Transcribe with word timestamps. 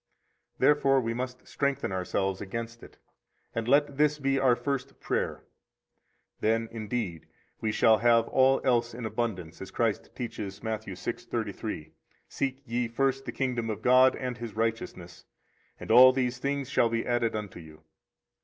Therefore 0.57 0.99
we 0.99 1.13
must 1.13 1.47
strengthen 1.47 1.91
ourselves 1.91 2.41
against 2.41 2.81
it, 2.81 2.97
and 3.53 3.67
let 3.67 3.97
this 3.97 4.17
be 4.17 4.39
our 4.39 4.55
first 4.55 4.99
prayer; 4.99 5.43
then, 6.39 6.67
indeed, 6.71 7.27
we 7.59 7.71
shall 7.71 7.99
have 7.99 8.27
all 8.29 8.61
else 8.63 8.95
in 8.95 9.05
abundance, 9.05 9.61
as 9.61 9.69
Christ 9.69 10.09
teaches 10.15 10.59
[Matt. 10.63 10.85
6:33]: 10.85 11.91
Seek 12.27 12.63
ye 12.65 12.87
first 12.87 13.25
the 13.25 13.31
kingdom 13.31 13.69
of 13.69 13.83
God 13.83 14.15
and 14.15 14.39
His 14.39 14.55
righteousness, 14.55 15.25
and 15.79 15.91
all 15.91 16.11
these 16.11 16.39
things 16.39 16.67
shall 16.67 16.89
be 16.89 17.05
added 17.05 17.35
unto 17.35 17.59
you. 17.59 17.83